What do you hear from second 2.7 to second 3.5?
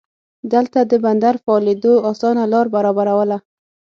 برابرواله.